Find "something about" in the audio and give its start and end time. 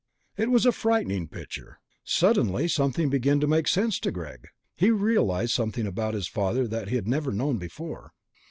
5.53-6.15